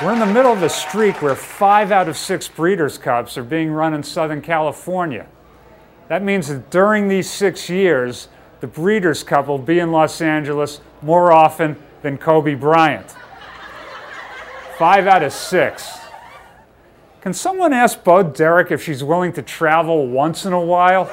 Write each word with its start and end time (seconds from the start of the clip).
We're 0.00 0.12
in 0.12 0.20
the 0.20 0.26
middle 0.26 0.52
of 0.52 0.62
a 0.62 0.68
streak 0.68 1.20
where 1.22 1.34
five 1.34 1.90
out 1.90 2.08
of 2.08 2.16
six 2.16 2.46
Breeders' 2.46 2.98
Cups 2.98 3.36
are 3.36 3.42
being 3.42 3.72
run 3.72 3.94
in 3.94 4.04
Southern 4.04 4.40
California. 4.40 5.26
That 6.06 6.22
means 6.22 6.46
that 6.46 6.70
during 6.70 7.08
these 7.08 7.28
six 7.28 7.68
years, 7.68 8.28
the 8.60 8.68
Breeders' 8.68 9.24
Cup 9.24 9.48
will 9.48 9.58
be 9.58 9.80
in 9.80 9.90
Los 9.90 10.20
Angeles 10.20 10.80
more 11.02 11.32
often 11.32 11.76
than 12.02 12.16
Kobe 12.16 12.54
Bryant. 12.54 13.12
Five 14.78 15.08
out 15.08 15.24
of 15.24 15.32
six. 15.32 15.98
Can 17.20 17.34
someone 17.34 17.72
ask 17.72 18.04
Bo 18.04 18.22
Derek 18.22 18.70
if 18.70 18.80
she's 18.80 19.02
willing 19.02 19.32
to 19.32 19.42
travel 19.42 20.06
once 20.06 20.46
in 20.46 20.52
a 20.52 20.60
while? 20.60 21.06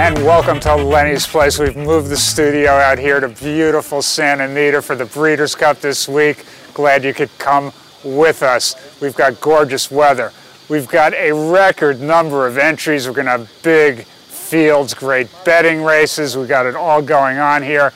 And 0.00 0.16
welcome 0.24 0.58
to 0.60 0.76
Lenny's 0.76 1.26
Place. 1.26 1.58
We've 1.58 1.76
moved 1.76 2.08
the 2.08 2.16
studio 2.16 2.70
out 2.70 2.98
here 2.98 3.20
to 3.20 3.28
beautiful 3.28 4.00
Santa 4.00 4.44
Anita 4.44 4.80
for 4.80 4.96
the 4.96 5.04
Breeders' 5.04 5.54
Cup 5.54 5.78
this 5.82 6.08
week. 6.08 6.46
Glad 6.72 7.04
you 7.04 7.12
could 7.12 7.28
come 7.36 7.70
with 8.02 8.42
us. 8.42 8.74
We've 9.02 9.14
got 9.14 9.38
gorgeous 9.42 9.90
weather. 9.90 10.32
We've 10.70 10.88
got 10.88 11.12
a 11.12 11.32
record 11.32 12.00
number 12.00 12.46
of 12.46 12.56
entries. 12.56 13.06
We're 13.06 13.12
going 13.12 13.26
to 13.26 13.32
have 13.32 13.52
big 13.62 14.04
fields, 14.04 14.94
great 14.94 15.28
betting 15.44 15.82
races. 15.82 16.34
We've 16.34 16.48
got 16.48 16.64
it 16.64 16.74
all 16.74 17.02
going 17.02 17.36
on 17.36 17.62
here. 17.62 17.92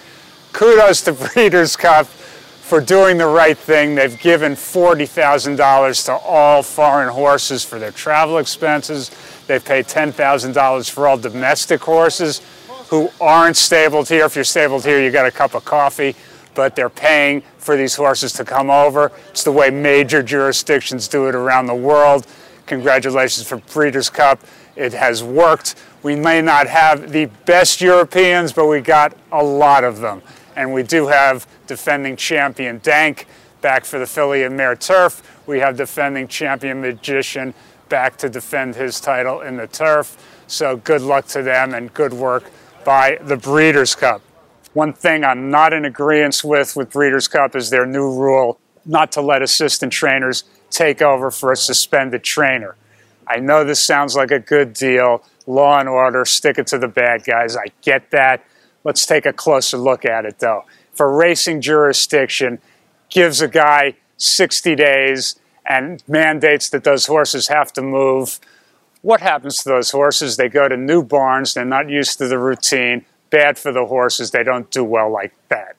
Kudos 0.53 1.01
to 1.05 1.13
Breeders' 1.35 1.75
Cup 1.75 2.07
for 2.07 2.83
doing 2.83 3.17
the 3.17 3.27
right 3.27 3.57
thing. 3.57 3.95
They've 3.95 4.21
given 4.21 4.53
$40,000 4.53 6.05
to 6.05 6.13
all 6.13 6.63
foreign 6.63 7.09
horses 7.09 7.65
for 7.65 7.79
their 7.79 7.93
travel 7.93 8.37
expenses. 8.37 9.11
They've 9.47 9.65
paid 9.65 9.87
$10,000 9.87 10.91
for 10.91 11.07
all 11.07 11.19
domestic 11.19 11.83
horses 11.83 12.41
who 12.89 13.11
aren't 13.21 13.57
stabled 13.57 14.09
here. 14.09 14.25
If 14.25 14.35
you're 14.35 14.45
stabled 14.45 14.85
here, 14.85 15.03
you 15.03 15.11
got 15.11 15.27
a 15.27 15.31
cup 15.31 15.55
of 15.55 15.65
coffee, 15.65 16.15
but 16.55 16.77
they're 16.77 16.91
paying 16.91 17.43
for 17.59 17.77
these 17.77 17.95
horses 17.95 18.33
to 18.35 18.45
come 18.45 18.71
over. 18.71 19.13
It's 19.31 19.45
the 19.45 19.53
way 19.53 19.71
major 19.71 20.23
jurisdictions 20.23 21.09
do 21.09 21.29
it 21.29 21.35
around 21.35 21.67
the 21.67 21.75
world. 21.75 22.27
Congratulations 22.67 23.47
for 23.47 23.59
Breeders' 23.59 24.09
Cup. 24.09 24.41
It 24.77 24.93
has 24.93 25.23
worked. 25.23 25.77
We 26.03 26.17
may 26.17 26.41
not 26.41 26.67
have 26.67 27.13
the 27.13 27.27
best 27.47 27.81
Europeans, 27.81 28.53
but 28.53 28.67
we 28.67 28.81
got 28.81 29.17
a 29.33 29.43
lot 29.43 29.85
of 29.85 30.01
them. 30.01 30.23
And 30.57 30.73
we 30.73 30.83
do 30.83 31.07
have 31.07 31.47
defending 31.67 32.17
champion 32.17 32.81
Dank 32.83 33.27
back 33.61 33.85
for 33.85 33.99
the 33.99 34.07
filly 34.07 34.43
and 34.43 34.57
mare 34.57 34.77
turf. 34.77 35.23
We 35.47 35.59
have 35.61 35.77
defending 35.77 36.29
champion 36.29 36.81
Magician 36.81 37.55
back 37.95 38.17
to 38.17 38.29
defend 38.29 38.75
his 38.75 39.01
title 39.01 39.41
in 39.41 39.57
the 39.57 39.69
turf. 39.69 40.17
So 40.49 40.77
good 40.77 41.01
luck 41.01 41.29
to 41.29 41.43
them 41.43 41.75
and 41.75 41.95
good 41.95 42.13
work 42.13 42.51
by 42.85 43.19
the 43.21 43.37
Breeders' 43.37 43.95
Cup. 43.95 44.21
One 44.73 44.93
thing 44.93 45.23
I'm 45.23 45.49
not 45.49 45.73
in 45.73 45.85
agreement 45.85 46.43
with 46.43 46.75
with 46.75 46.91
Breeders' 46.91 47.29
Cup 47.29 47.55
is 47.55 47.71
their 47.71 47.87
new 47.87 48.13
rule 48.13 48.59
not 48.85 49.13
to 49.13 49.21
let 49.21 49.43
assistant 49.43 49.93
trainers 49.93 50.43
take 50.71 51.03
over 51.03 51.31
for 51.31 51.53
a 51.53 51.57
suspended 51.57 52.25
trainer. 52.25 52.75
I 53.29 53.39
know 53.39 53.63
this 53.63 53.85
sounds 53.85 54.17
like 54.17 54.33
a 54.33 54.41
good 54.41 54.73
deal. 54.73 55.23
Law 55.47 55.79
and 55.79 55.89
order, 55.89 56.25
stick 56.25 56.59
it 56.59 56.67
to 56.67 56.79
the 56.79 56.89
bad 56.89 57.23
guys. 57.23 57.57
I 57.57 57.67
get 57.81 58.11
that. 58.11 58.45
Let's 58.83 59.07
take 59.07 59.25
a 59.25 59.33
closer 59.33 59.77
look 59.77 60.05
at 60.05 60.25
it, 60.25 60.41
though. 60.41 60.65
For 60.95 61.15
racing 61.15 61.61
jurisdiction, 61.61 62.59
gives 63.09 63.41
a 63.41 63.47
guy 63.47 63.95
60 64.17 64.75
days 64.75 65.37
and 65.67 66.03
mandates 66.07 66.69
that 66.71 66.85
those 66.85 67.07
horses 67.07 67.49
have 67.49 67.73
to 67.73 67.83
move. 67.83 68.39
What 69.03 69.21
happens 69.21 69.63
to 69.63 69.69
those 69.69 69.91
horses? 69.91 70.37
They 70.37 70.49
go 70.49 70.69
to 70.69 70.77
new 70.77 71.03
barns, 71.03 71.55
they're 71.55 71.65
not 71.65 71.89
used 71.89 72.19
to 72.19 72.29
the 72.29 72.39
routine, 72.39 73.05
bad 73.31 73.59
for 73.59 73.73
the 73.73 73.87
horses, 73.87 74.31
they 74.31 74.43
don't 74.43 74.71
do 74.71 74.85
well 74.85 75.11
like 75.11 75.35
that. 75.49 75.77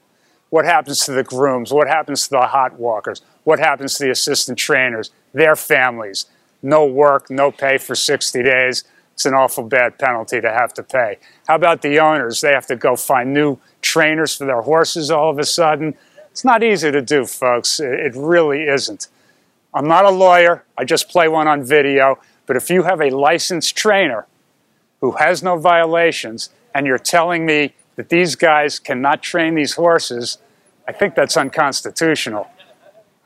What 0.50 0.66
happens 0.66 1.03
to 1.06 1.12
the 1.12 1.24
grooms? 1.24 1.74
What 1.74 1.88
happens 1.88 2.25
to 2.25 2.29
the 2.29 2.41
hot 2.47 2.79
walkers? 2.79 3.22
What 3.44 3.59
happens 3.59 3.95
to 3.95 4.06
the 4.06 4.12
assistant 4.12 4.57
trainers? 4.57 5.12
Their 5.34 5.56
families. 5.56 6.28
No 6.62 6.85
work, 6.85 7.29
no 7.29 7.51
pay 7.51 7.78
for 7.78 7.95
60 7.95 8.41
days. 8.44 8.84
It's 9.13 9.25
an 9.25 9.34
awful 9.34 9.63
bad 9.63 9.97
penalty 9.97 10.41
to 10.41 10.51
have 10.51 10.74
to 10.74 10.84
pay. 10.84 11.18
How 11.47 11.56
about 11.56 11.81
the 11.81 12.00
owners? 12.00 12.41
They 12.41 12.51
have 12.51 12.68
to 12.68 12.75
go 12.75 12.95
find 12.95 13.34
new 13.34 13.57
trainers 13.81 14.35
for 14.35 14.45
their 14.45 14.62
horses 14.62 15.09
all 15.09 15.29
of 15.29 15.40
a 15.40 15.45
sudden. 15.45 15.95
It's 16.31 16.44
not 16.44 16.63
easy 16.63 16.91
to 16.91 17.01
do, 17.01 17.25
folks. 17.25 17.79
It 17.79 18.13
really 18.16 18.63
isn't. 18.63 19.07
I'm 19.75 19.88
not 19.88 20.06
a 20.06 20.09
lawyer, 20.09 20.63
I 20.78 20.86
just 20.86 21.09
play 21.09 21.28
one 21.28 21.47
on 21.47 21.62
video. 21.62 22.18
But 22.46 22.56
if 22.56 22.69
you 22.69 22.84
have 22.84 23.02
a 23.02 23.09
licensed 23.09 23.75
trainer 23.75 24.25
who 25.02 25.12
has 25.13 25.44
no 25.44 25.58
violations 25.58 26.50
and 26.74 26.88
you're 26.88 26.97
telling 26.97 27.46
me 27.46 27.75
that 27.97 28.09
these 28.09 28.36
guys 28.36 28.80
cannot 28.80 29.22
train 29.22 29.56
these 29.56 29.74
horses, 29.74 30.38
I 30.88 30.94
think 30.94 31.16
that's 31.16 31.36
unconstitutional. 31.36 32.47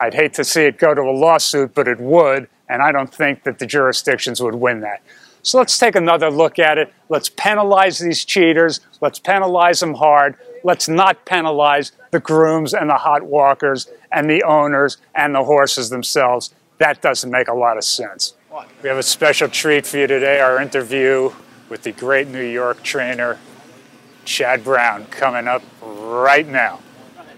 I'd 0.00 0.14
hate 0.14 0.34
to 0.34 0.44
see 0.44 0.62
it 0.62 0.78
go 0.78 0.92
to 0.94 1.02
a 1.02 1.12
lawsuit, 1.12 1.74
but 1.74 1.86
it 1.86 2.00
would, 2.00 2.48
and 2.68 2.82
I 2.82 2.90
don't 2.90 3.14
think 3.14 3.44
that 3.44 3.58
the 3.58 3.66
jurisdictions 3.66 4.42
would 4.42 4.54
win 4.56 4.80
that. 4.80 5.02
So 5.42 5.58
let's 5.58 5.78
take 5.78 5.94
another 5.94 6.30
look 6.30 6.58
at 6.58 6.78
it. 6.78 6.92
Let's 7.08 7.28
penalize 7.28 7.98
these 7.98 8.24
cheaters. 8.24 8.80
Let's 9.00 9.18
penalize 9.18 9.80
them 9.80 9.94
hard. 9.94 10.36
Let's 10.62 10.88
not 10.88 11.24
penalize 11.24 11.92
the 12.10 12.20
grooms 12.20 12.74
and 12.74 12.90
the 12.90 12.94
hot 12.94 13.22
walkers 13.22 13.88
and 14.12 14.28
the 14.28 14.42
owners 14.42 14.98
and 15.14 15.34
the 15.34 15.44
horses 15.44 15.90
themselves. 15.90 16.54
That 16.78 17.00
doesn't 17.00 17.30
make 17.30 17.48
a 17.48 17.54
lot 17.54 17.76
of 17.76 17.84
sense. 17.84 18.34
We 18.82 18.88
have 18.88 18.98
a 18.98 19.02
special 19.02 19.48
treat 19.48 19.86
for 19.86 19.98
you 19.98 20.06
today 20.06 20.40
our 20.40 20.60
interview 20.60 21.30
with 21.68 21.82
the 21.82 21.92
great 21.92 22.28
New 22.28 22.44
York 22.44 22.82
trainer, 22.82 23.38
Chad 24.24 24.64
Brown, 24.64 25.06
coming 25.06 25.46
up 25.46 25.62
right 25.82 26.46
now. 26.46 26.80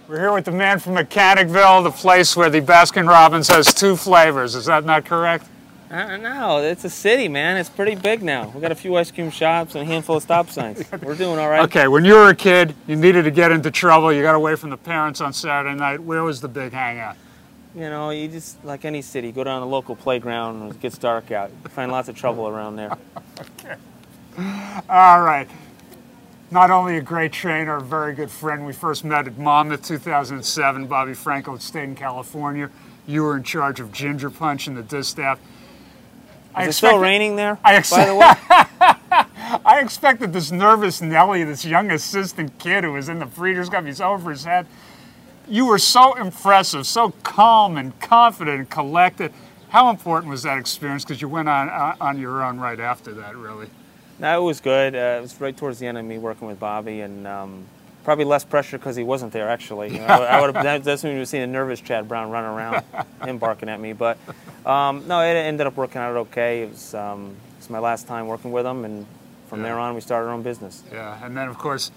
We're 0.09 0.19
here 0.19 0.33
with 0.33 0.47
the 0.47 0.53
man 0.53 0.79
from 0.79 0.95
Mechanicville, 0.95 1.85
the 1.85 1.91
place 1.91 2.37
where 2.37 2.51
the 2.51 2.61
Baskin 2.61 3.09
Robbins 3.09 3.49
has 3.49 3.73
two 3.73 3.97
flavors. 3.97 4.55
Is 4.55 4.67
that 4.67 4.85
not 4.85 5.05
correct? 5.05 5.47
Uh, 5.93 6.17
no, 6.17 6.63
it's 6.63 6.85
a 6.85 6.91
city, 6.91 7.29
man. 7.29 7.59
It's 7.59 7.69
pretty 7.69 7.95
big 7.95 8.23
now. 8.23 8.49
We 8.55 8.63
got 8.63 8.73
a 8.73 8.75
few 8.75 8.97
ice 8.97 9.11
cream 9.11 9.31
shops 9.31 9.75
and 9.75 9.83
a 9.83 9.85
handful 9.85 10.17
of 10.17 10.23
stop 10.23 10.49
signs. 10.49 10.91
We're 11.03 11.15
doing 11.15 11.39
all 11.39 11.51
right. 11.51 11.65
Okay, 11.65 11.87
when 11.87 12.07
you 12.07 12.15
were 12.15 12.31
a 12.31 12.35
kid, 12.35 12.75
you 12.87 12.97
needed 12.97 13.25
to 13.25 13.31
get 13.31 13.53
into 13.53 13.71
trouble. 13.71 14.11
You 14.11 14.23
got 14.23 14.35
away 14.35 14.57
from 14.57 14.71
the 14.71 14.79
parents 14.79 15.21
on 15.21 15.35
Saturday 15.35 15.79
night. 15.79 16.01
Where 16.01 16.23
was 16.23 16.41
the 16.41 16.49
big 16.49 16.73
hangout? 16.73 17.19
You 17.75 17.91
know, 17.91 18.09
you 18.09 18.27
just 18.27 18.65
like 18.65 18.87
any 18.87 19.03
city, 19.03 19.33
go 19.33 19.45
down 19.45 19.61
to 19.61 19.67
the 19.67 19.71
local 19.71 19.95
playground 19.95 20.61
when 20.61 20.71
it 20.71 20.81
gets 20.81 20.97
dark 20.97 21.31
out. 21.31 21.51
You 21.63 21.69
find 21.69 21.93
lots 21.93 22.09
of 22.09 22.17
trouble 22.17 22.49
around 22.49 22.77
there. 22.77 22.97
okay. 23.39 23.75
All 24.89 25.21
right. 25.21 25.49
Not 26.51 26.71
only 26.71 26.97
a 26.97 27.03
great 27.03 27.33
trainer, 27.33 27.77
a 27.77 27.83
very 27.83 28.15
good 28.15 28.31
friend. 28.31 28.65
We 28.65 28.73
first 28.73 29.05
met 29.05 29.27
at 29.27 29.37
Monmouth 29.37 29.83
2007. 29.83 30.87
Bobby 30.87 31.13
Frankel 31.13 31.61
stayed 31.61 31.85
in 31.85 31.95
California. 31.95 32.71
You 33.07 33.25
were 33.25 33.37
in 33.37 33.43
charge 33.43 33.79
of 33.79 33.93
Ginger 33.93 34.31
Punch 34.31 34.67
and 34.69 34.77
the 34.77 34.83
distaff. 34.83 35.39
Is 36.61 36.69
it 36.69 36.73
still 36.73 36.99
raining 36.99 37.37
there? 37.37 37.59
I 37.65 37.77
ex- 37.77 37.91
by 37.91 38.05
the 38.05 38.15
way, 38.15 38.33
I 39.65 39.81
expected 39.83 40.33
this 40.33 40.51
nervous 40.51 41.01
Nelly, 41.01 41.45
this 41.45 41.65
young 41.65 41.91
assistant 41.91 42.59
kid 42.59 42.85
who 42.85 42.93
was 42.93 43.09
in 43.09 43.19
the 43.19 43.27
Breeders' 43.27 43.69
Cup, 43.69 43.85
he's 43.87 44.01
over 44.01 44.31
his 44.31 44.45
head. 44.45 44.67
You 45.49 45.67
were 45.67 45.79
so 45.79 46.15
impressive, 46.15 46.87
so 46.87 47.11
calm 47.23 47.77
and 47.77 47.99
confident 48.01 48.59
and 48.59 48.71
collected. 48.71 49.33
How 49.71 49.91
important 49.91 50.31
was 50.31 50.43
that 50.43 50.59
experience? 50.59 51.05
Because 51.05 51.21
you 51.21 51.29
went 51.29 51.49
on 51.49 51.69
on 52.01 52.19
your 52.19 52.43
own 52.45 52.59
right 52.59 52.79
after 52.79 53.13
that, 53.15 53.37
really. 53.37 53.69
No, 54.19 54.41
it 54.41 54.45
was 54.45 54.61
good. 54.61 54.95
Uh, 54.95 55.17
it 55.19 55.23
was 55.23 55.41
right 55.41 55.57
towards 55.57 55.79
the 55.79 55.87
end 55.87 55.99
of 55.99 56.05
me 56.05 56.19
working 56.19 56.47
with 56.47 56.61
Bobby, 56.61 57.01
and 57.01 57.27
um, 57.27 57.65
probably 58.05 58.25
less 58.25 58.45
pressure 58.45 58.79
because 58.79 58.97
he 58.97 59.03
wasn't 59.03 59.33
there. 59.33 59.49
Actually, 59.49 59.95
you 59.95 59.99
know, 59.99 60.07
I, 60.07 60.41
would 60.41 60.55
have. 60.55 60.85
That's 60.85 61.03
when 61.03 61.15
you 61.15 61.19
were 61.21 61.25
seeing 61.25 61.43
a 61.43 61.47
nervous 61.47 61.81
Chad 61.81 62.07
Brown 62.07 62.31
run 62.31 62.45
around, 62.45 62.85
him 63.25 63.39
barking 63.39 63.69
at 63.69 63.81
me. 63.81 63.93
But 63.93 64.19
um, 64.67 65.07
no, 65.09 65.21
it 65.21 65.35
ended 65.35 65.67
up 65.67 65.77
working 65.77 66.01
out 66.01 66.17
okay. 66.17 66.63
It 66.63 66.71
was, 66.71 66.95
um, 66.95 67.37
my 67.73 67.79
last 67.79 68.07
time 68.07 68.27
working 68.27 68.53
with 68.53 68.65
them, 68.65 68.85
and 68.85 69.07
from 69.49 69.61
yeah. 69.61 69.69
there 69.69 69.79
on, 69.79 69.95
we 69.95 70.01
started 70.01 70.29
our 70.29 70.35
own 70.35 70.43
business. 70.43 70.85
Yeah, 70.93 71.25
and 71.25 71.37
then 71.37 71.49
of 71.49 71.59
course, 71.59 71.91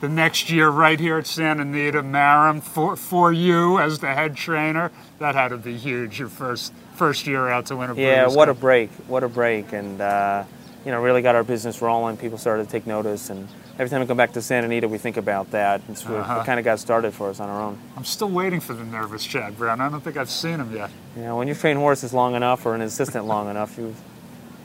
the 0.00 0.08
next 0.08 0.50
year, 0.50 0.68
right 0.68 0.98
here 0.98 1.18
at 1.18 1.26
Santa 1.26 1.62
Anita, 1.62 2.02
Maram 2.02 2.62
for 2.62 2.96
for 2.96 3.32
you 3.32 3.78
as 3.78 3.98
the 3.98 4.14
head 4.14 4.36
trainer, 4.36 4.90
that 5.18 5.34
had 5.34 5.48
to 5.48 5.56
be 5.56 5.76
huge. 5.76 6.18
Your 6.18 6.28
first 6.28 6.72
first 6.94 7.26
year 7.26 7.48
out 7.48 7.66
to 7.66 7.76
win 7.76 7.90
a 7.90 7.94
yeah, 7.94 8.26
what 8.26 8.48
Cup. 8.48 8.56
a 8.56 8.60
break! 8.60 8.90
What 9.06 9.22
a 9.22 9.28
break! 9.28 9.72
And 9.72 10.00
uh, 10.00 10.44
you 10.84 10.90
know, 10.90 11.02
really 11.02 11.22
got 11.22 11.34
our 11.34 11.44
business 11.44 11.82
rolling. 11.82 12.16
People 12.16 12.38
started 12.38 12.64
to 12.64 12.70
take 12.70 12.86
notice, 12.86 13.30
and 13.30 13.48
every 13.78 13.88
time 13.88 14.00
we 14.00 14.06
come 14.06 14.16
back 14.16 14.32
to 14.32 14.42
Santa 14.42 14.66
Anita, 14.66 14.88
we 14.88 14.98
think 14.98 15.16
about 15.16 15.50
that. 15.52 15.80
And 15.86 15.96
so 15.96 16.16
uh-huh. 16.16 16.40
it 16.40 16.46
kind 16.46 16.58
of 16.58 16.64
got 16.64 16.80
started 16.80 17.14
for 17.14 17.30
us 17.30 17.40
on 17.40 17.48
our 17.48 17.62
own. 17.62 17.78
I'm 17.96 18.04
still 18.04 18.28
waiting 18.28 18.60
for 18.60 18.74
the 18.74 18.84
nervous 18.84 19.24
Chad 19.24 19.56
Brown. 19.56 19.80
I 19.80 19.88
don't 19.88 20.00
think 20.00 20.16
I've 20.16 20.30
seen 20.30 20.60
him 20.60 20.74
yet. 20.74 20.90
You 21.16 21.22
know, 21.22 21.36
when 21.36 21.48
you 21.48 21.54
train 21.54 21.76
horses 21.76 22.12
long 22.12 22.34
enough 22.34 22.66
or 22.66 22.74
an 22.74 22.80
assistant 22.80 23.26
long 23.26 23.48
enough, 23.50 23.78
you 23.78 23.94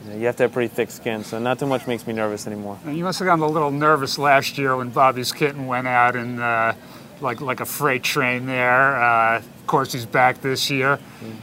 you, 0.04 0.10
know, 0.10 0.18
you 0.18 0.26
have 0.26 0.36
to 0.38 0.44
have 0.44 0.52
pretty 0.52 0.68
thick 0.68 0.92
skin, 0.92 1.24
so 1.24 1.40
not 1.40 1.60
too 1.60 1.66
much 1.66 1.88
makes 1.88 2.06
me 2.06 2.14
nervous 2.14 2.46
anymore. 2.46 2.78
And 2.86 2.98
you 2.98 3.06
must 3.06 3.20
have 3.20 3.26
gotten 3.26 3.44
a 3.44 3.48
little 3.48 3.72
nervous 3.72 4.18
last 4.18 4.58
year 4.58 4.76
when 4.76 4.90
Bobby's 4.90 5.32
Kitten 5.32 5.66
went 5.66 5.88
out 5.88 6.18
and 6.18 6.42
uh, 6.42 6.74
like 7.22 7.40
like 7.40 7.62
a 7.62 7.66
freight 7.66 8.04
train 8.04 8.46
there. 8.46 9.02
Uh, 9.02 9.38
of 9.38 9.68
course, 9.68 9.94
he's 9.94 10.06
back 10.06 10.42
this 10.42 10.70
year. 10.70 11.00
Mm. 11.22 11.36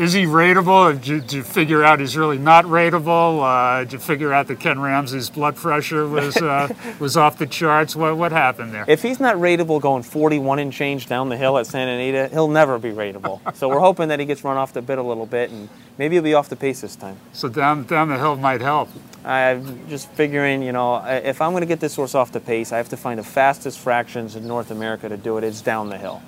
Is 0.00 0.14
he 0.14 0.24
rateable? 0.24 0.94
Did 0.94 1.06
you, 1.06 1.20
did 1.20 1.32
you, 1.34 1.42
figure 1.42 1.84
out 1.84 2.00
he's 2.00 2.16
really 2.16 2.38
not 2.38 2.64
rateable? 2.64 3.42
Uh, 3.42 3.84
did 3.84 3.92
you 3.92 3.98
figure 3.98 4.32
out 4.32 4.46
that 4.46 4.58
Ken 4.58 4.80
Ramsey's 4.80 5.28
blood 5.28 5.56
pressure 5.56 6.08
was 6.08 6.38
uh, 6.38 6.72
was 6.98 7.18
off 7.18 7.36
the 7.36 7.46
charts? 7.46 7.94
What 7.94 8.16
what 8.16 8.32
happened 8.32 8.72
there? 8.72 8.86
If 8.88 9.02
he's 9.02 9.20
not 9.20 9.36
rateable 9.36 9.78
going 9.78 10.02
41 10.02 10.58
and 10.58 10.72
change 10.72 11.06
down 11.06 11.28
the 11.28 11.36
hill 11.36 11.58
at 11.58 11.66
Santa 11.66 11.92
Anita, 11.92 12.28
he'll 12.32 12.48
never 12.48 12.78
be 12.78 12.92
rateable. 12.92 13.40
so 13.54 13.68
we're 13.68 13.78
hoping 13.78 14.08
that 14.08 14.18
he 14.18 14.24
gets 14.24 14.42
run 14.42 14.56
off 14.56 14.72
the 14.72 14.80
bit 14.80 14.96
a 14.96 15.02
little 15.02 15.26
bit, 15.26 15.50
and 15.50 15.68
maybe 15.98 16.16
he'll 16.16 16.22
be 16.22 16.32
off 16.32 16.48
the 16.48 16.56
pace 16.56 16.80
this 16.80 16.96
time. 16.96 17.18
So 17.34 17.50
down 17.50 17.84
down 17.84 18.08
the 18.08 18.16
hill 18.18 18.36
might 18.36 18.62
help. 18.62 18.88
I'm 19.22 19.86
just 19.90 20.08
figuring, 20.12 20.62
you 20.62 20.72
know, 20.72 20.96
if 21.04 21.42
I'm 21.42 21.50
going 21.50 21.60
to 21.60 21.66
get 21.66 21.80
this 21.80 21.94
horse 21.94 22.14
off 22.14 22.32
the 22.32 22.40
pace, 22.40 22.72
I 22.72 22.78
have 22.78 22.88
to 22.88 22.96
find 22.96 23.18
the 23.18 23.24
fastest 23.24 23.78
fractions 23.78 24.34
in 24.34 24.48
North 24.48 24.70
America 24.70 25.10
to 25.10 25.18
do 25.18 25.36
it. 25.36 25.44
It's 25.44 25.60
down 25.60 25.90
the 25.90 25.98
hill. 25.98 26.22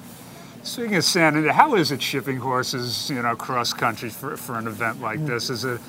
Speaking 0.64 0.94
of 0.94 1.04
Santa, 1.04 1.52
how 1.52 1.74
is 1.74 1.90
it 1.90 2.00
shipping 2.00 2.36
horses, 2.36 3.10
you 3.10 3.20
know, 3.20 3.34
cross 3.34 3.72
country 3.72 4.08
for, 4.08 4.36
for 4.36 4.56
an 4.58 4.68
event 4.68 5.00
like 5.00 5.18
mm. 5.18 5.26
this? 5.26 5.50
Is 5.50 5.64
it 5.64 5.80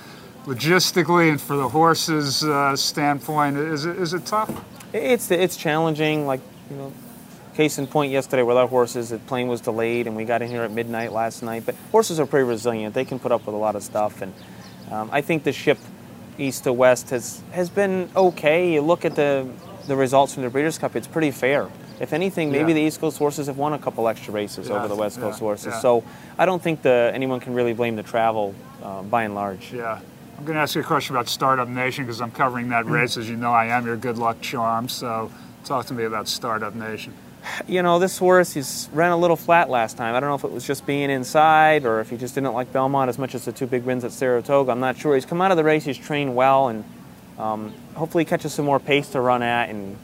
logistically 0.45 1.29
and 1.29 1.39
for 1.39 1.55
the 1.55 1.69
horses' 1.69 2.43
uh, 2.43 2.75
standpoint, 2.75 3.57
is 3.57 3.85
it, 3.85 3.97
is 3.97 4.15
it 4.15 4.25
tough? 4.25 4.65
It's 4.91 5.29
it's 5.29 5.57
challenging. 5.57 6.25
Like 6.25 6.41
you 6.71 6.75
know, 6.75 6.93
case 7.53 7.77
in 7.77 7.85
point, 7.85 8.11
yesterday 8.11 8.41
with 8.41 8.57
our 8.57 8.67
horses, 8.67 9.09
the 9.09 9.19
plane 9.19 9.47
was 9.47 9.61
delayed 9.61 10.07
and 10.07 10.15
we 10.15 10.25
got 10.25 10.41
in 10.41 10.49
here 10.49 10.63
at 10.63 10.71
midnight 10.71 11.11
last 11.11 11.43
night. 11.43 11.67
But 11.67 11.75
horses 11.91 12.19
are 12.19 12.25
pretty 12.25 12.47
resilient; 12.47 12.95
they 12.95 13.05
can 13.05 13.19
put 13.19 13.31
up 13.31 13.45
with 13.45 13.53
a 13.53 13.57
lot 13.57 13.75
of 13.75 13.83
stuff. 13.83 14.23
And 14.23 14.33
um, 14.91 15.09
I 15.11 15.21
think 15.21 15.43
the 15.43 15.53
ship 15.53 15.77
east 16.39 16.63
to 16.63 16.73
west 16.73 17.11
has 17.11 17.41
has 17.51 17.69
been 17.69 18.09
okay. 18.15 18.73
You 18.73 18.81
look 18.81 19.05
at 19.05 19.15
the 19.15 19.47
the 19.87 19.95
results 19.95 20.33
from 20.33 20.43
the 20.43 20.49
Breeders' 20.49 20.79
Cup; 20.79 20.95
it's 20.95 21.07
pretty 21.07 21.31
fair. 21.31 21.69
If 21.99 22.13
anything, 22.13 22.51
maybe 22.51 22.71
yeah. 22.71 22.75
the 22.75 22.81
East 22.81 22.99
Coast 22.99 23.17
horses 23.17 23.47
have 23.47 23.57
won 23.57 23.73
a 23.73 23.79
couple 23.79 24.07
extra 24.07 24.33
races 24.33 24.67
yeah, 24.67 24.75
over 24.75 24.87
the 24.87 24.95
West 24.95 25.19
Coast 25.19 25.39
yeah, 25.39 25.45
horses. 25.45 25.81
So 25.81 26.03
I 26.37 26.45
don't 26.45 26.61
think 26.61 26.81
the, 26.81 27.11
anyone 27.13 27.39
can 27.39 27.53
really 27.53 27.73
blame 27.73 27.95
the 27.95 28.03
travel 28.03 28.55
uh, 28.81 29.03
by 29.03 29.23
and 29.23 29.35
large. 29.35 29.71
Yeah. 29.71 29.99
I'm 30.37 30.45
going 30.45 30.55
to 30.55 30.61
ask 30.61 30.75
you 30.75 30.81
a 30.81 30.83
question 30.83 31.15
about 31.15 31.29
Startup 31.29 31.67
Nation 31.67 32.05
because 32.05 32.19
I'm 32.19 32.31
covering 32.31 32.69
that 32.69 32.85
race. 32.87 33.17
As 33.17 33.29
you 33.29 33.35
know, 33.35 33.51
I 33.51 33.67
am 33.67 33.85
your 33.85 33.97
good 33.97 34.17
luck 34.17 34.41
charm. 34.41 34.89
So 34.89 35.31
talk 35.63 35.85
to 35.87 35.93
me 35.93 36.03
about 36.03 36.27
Startup 36.27 36.73
Nation. 36.73 37.13
You 37.67 37.83
know, 37.83 37.99
this 37.99 38.17
horse, 38.17 38.53
he's 38.53 38.89
ran 38.93 39.11
a 39.11 39.17
little 39.17 39.35
flat 39.35 39.69
last 39.69 39.97
time. 39.97 40.15
I 40.15 40.19
don't 40.19 40.29
know 40.29 40.35
if 40.35 40.45
it 40.45 40.51
was 40.51 40.65
just 40.65 40.85
being 40.85 41.09
inside 41.09 41.85
or 41.85 41.99
if 41.99 42.09
he 42.09 42.17
just 42.17 42.35
didn't 42.35 42.53
like 42.53 42.71
Belmont 42.71 43.09
as 43.09 43.19
much 43.19 43.35
as 43.35 43.45
the 43.45 43.51
two 43.51 43.67
big 43.67 43.83
wins 43.83 44.05
at 44.05 44.11
Saratoga. 44.13 44.71
I'm 44.71 44.79
not 44.79 44.97
sure. 44.97 45.15
He's 45.15 45.25
come 45.25 45.41
out 45.41 45.51
of 45.51 45.57
the 45.57 45.63
race, 45.63 45.83
he's 45.83 45.97
trained 45.97 46.35
well, 46.35 46.69
and 46.69 46.85
um, 47.37 47.73
hopefully 47.95 48.23
catches 48.23 48.53
some 48.53 48.65
more 48.65 48.79
pace 48.79 49.09
to 49.09 49.19
run 49.19 49.43
at 49.43 49.69
and 49.69 49.97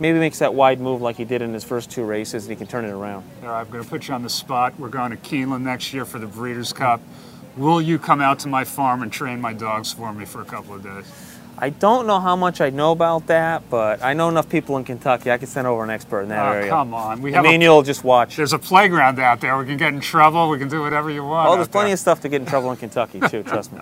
maybe 0.00 0.18
makes 0.18 0.38
that 0.40 0.54
wide 0.54 0.80
move 0.80 1.00
like 1.00 1.16
he 1.16 1.24
did 1.24 1.42
in 1.42 1.52
his 1.52 1.64
first 1.64 1.90
two 1.90 2.04
races 2.04 2.44
and 2.44 2.50
he 2.50 2.56
can 2.56 2.66
turn 2.66 2.84
it 2.84 2.90
around. 2.90 3.24
All 3.42 3.48
right, 3.48 3.60
I'm 3.60 3.70
going 3.70 3.84
to 3.84 3.88
put 3.88 4.08
you 4.08 4.14
on 4.14 4.22
the 4.22 4.30
spot. 4.30 4.78
We're 4.78 4.88
going 4.88 5.10
to 5.10 5.16
Keeneland 5.16 5.62
next 5.62 5.92
year 5.92 6.04
for 6.04 6.18
the 6.18 6.26
Breeders' 6.26 6.72
Cup. 6.72 7.00
Will 7.56 7.80
you 7.80 7.98
come 7.98 8.20
out 8.20 8.40
to 8.40 8.48
my 8.48 8.64
farm 8.64 9.02
and 9.02 9.12
train 9.12 9.40
my 9.40 9.52
dogs 9.52 9.92
for 9.92 10.12
me 10.12 10.24
for 10.24 10.42
a 10.42 10.44
couple 10.44 10.74
of 10.74 10.82
days? 10.82 11.06
I 11.56 11.70
don't 11.70 12.08
know 12.08 12.18
how 12.18 12.34
much 12.34 12.60
I 12.60 12.70
know 12.70 12.90
about 12.90 13.28
that, 13.28 13.70
but 13.70 14.02
I 14.02 14.12
know 14.12 14.28
enough 14.28 14.48
people 14.48 14.76
in 14.76 14.82
Kentucky. 14.82 15.30
I 15.30 15.38
can 15.38 15.46
send 15.46 15.68
over 15.68 15.84
an 15.84 15.90
expert 15.90 16.22
in 16.22 16.28
that 16.30 16.44
oh, 16.44 16.52
area. 16.52 16.68
come 16.68 16.92
on. 16.92 17.22
We 17.22 17.32
have 17.32 17.44
I 17.44 17.50
mean, 17.50 17.62
a, 17.62 17.66
you'll 17.66 17.82
just 17.82 18.02
watch. 18.02 18.36
There's 18.36 18.52
a 18.52 18.58
playground 18.58 19.20
out 19.20 19.40
there. 19.40 19.56
We 19.56 19.64
can 19.64 19.76
get 19.76 19.94
in 19.94 20.00
trouble. 20.00 20.50
We 20.50 20.58
can 20.58 20.68
do 20.68 20.80
whatever 20.80 21.10
you 21.10 21.22
want. 21.22 21.48
Oh, 21.48 21.54
there's 21.54 21.68
plenty 21.68 21.88
there. 21.88 21.94
of 21.94 22.00
stuff 22.00 22.20
to 22.22 22.28
get 22.28 22.40
in 22.40 22.46
trouble 22.46 22.72
in 22.72 22.76
Kentucky, 22.76 23.20
too, 23.20 23.42
trust 23.44 23.72
me. 23.72 23.78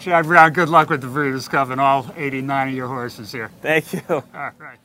Chad 0.00 0.26
Brown, 0.26 0.52
good 0.52 0.68
luck 0.68 0.90
with 0.90 1.00
the 1.00 1.06
Breeders' 1.06 1.48
Cup 1.48 1.70
and 1.70 1.80
all 1.80 2.12
89 2.14 2.68
of 2.68 2.74
your 2.74 2.88
horses 2.88 3.32
here. 3.32 3.50
Thank 3.62 3.94
you. 3.94 4.02
All 4.10 4.22
right. 4.34 4.78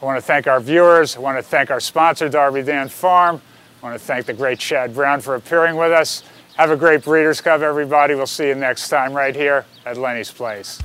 I 0.00 0.04
want 0.04 0.18
to 0.18 0.22
thank 0.22 0.46
our 0.46 0.60
viewers. 0.60 1.16
I 1.16 1.20
want 1.20 1.38
to 1.38 1.42
thank 1.42 1.70
our 1.70 1.80
sponsor, 1.80 2.28
Darby 2.28 2.62
Dan 2.62 2.88
Farm. 2.88 3.40
I 3.82 3.86
want 3.86 3.98
to 3.98 4.04
thank 4.04 4.26
the 4.26 4.34
great 4.34 4.58
Chad 4.58 4.94
Brown 4.94 5.20
for 5.20 5.34
appearing 5.34 5.76
with 5.76 5.92
us. 5.92 6.22
Have 6.56 6.70
a 6.70 6.76
great 6.76 7.02
Breeders' 7.02 7.40
Cup, 7.40 7.60
everybody. 7.60 8.14
We'll 8.14 8.26
see 8.26 8.48
you 8.48 8.54
next 8.54 8.88
time 8.88 9.12
right 9.12 9.34
here 9.34 9.64
at 9.84 9.96
Lenny's 9.96 10.30
Place. 10.30 10.80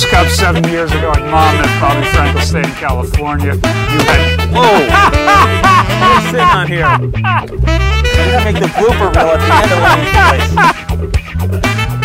first 0.00 0.12
cup 0.12 0.28
seven 0.28 0.64
years 0.64 0.90
ago, 0.92 1.12
and 1.12 1.30
Monmouth 1.30 1.66
Bobby 1.80 2.06
Frankel 2.06 2.42
State 2.42 2.64
in 2.64 2.72
California, 2.72 3.52
you 3.54 3.60
had. 3.60 4.40
Whoa! 4.50 4.62
What's 6.14 6.26
sitting 6.26 6.40
on 6.40 6.66
here? 6.66 6.86
We're 8.16 8.32
gonna 8.32 8.44
make 8.44 8.60
the 8.60 8.68
blooper 8.76 9.10
reel 9.14 9.28
at 9.28 9.40
the 9.40 9.52
end 9.60 9.72
of 9.72 9.78
one 9.82 9.92
of 9.92 10.04
these 10.04 11.52
places. 11.56 11.96